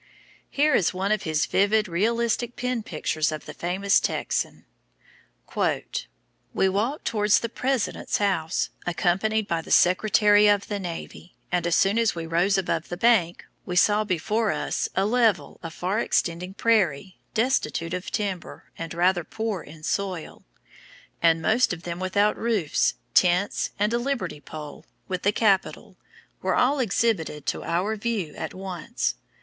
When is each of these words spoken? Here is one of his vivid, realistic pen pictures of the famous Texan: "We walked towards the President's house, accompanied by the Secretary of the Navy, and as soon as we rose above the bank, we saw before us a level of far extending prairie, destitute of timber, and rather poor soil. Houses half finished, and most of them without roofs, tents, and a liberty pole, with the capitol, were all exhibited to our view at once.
Here 0.49 0.73
is 0.73 0.95
one 0.95 1.11
of 1.11 1.23
his 1.29 1.45
vivid, 1.45 1.87
realistic 1.87 2.55
pen 2.55 2.81
pictures 2.81 3.31
of 3.31 3.45
the 3.45 3.53
famous 3.53 3.99
Texan: 3.99 4.65
"We 5.55 6.67
walked 6.69 7.05
towards 7.05 7.39
the 7.39 7.49
President's 7.49 8.17
house, 8.17 8.71
accompanied 8.87 9.47
by 9.47 9.61
the 9.61 9.69
Secretary 9.69 10.47
of 10.47 10.67
the 10.69 10.79
Navy, 10.79 11.35
and 11.51 11.67
as 11.67 11.75
soon 11.75 11.99
as 11.99 12.15
we 12.15 12.25
rose 12.25 12.57
above 12.57 12.89
the 12.89 12.97
bank, 12.97 13.45
we 13.63 13.75
saw 13.75 14.03
before 14.03 14.51
us 14.51 14.89
a 14.95 15.05
level 15.05 15.59
of 15.61 15.71
far 15.71 15.99
extending 15.99 16.55
prairie, 16.55 17.19
destitute 17.35 17.93
of 17.93 18.09
timber, 18.09 18.71
and 18.79 18.95
rather 18.95 19.23
poor 19.23 19.63
soil. 19.83 20.41
Houses 20.41 20.41
half 20.41 20.41
finished, 20.41 20.45
and 21.21 21.41
most 21.43 21.73
of 21.73 21.83
them 21.83 21.99
without 21.99 22.35
roofs, 22.37 22.95
tents, 23.13 23.69
and 23.77 23.93
a 23.93 23.99
liberty 23.99 24.41
pole, 24.41 24.83
with 25.07 25.21
the 25.21 25.31
capitol, 25.31 25.95
were 26.41 26.55
all 26.55 26.79
exhibited 26.79 27.45
to 27.45 27.61
our 27.63 27.95
view 27.95 28.33
at 28.33 28.55
once. 28.55 29.13